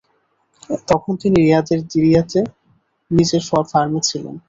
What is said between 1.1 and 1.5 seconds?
তিনি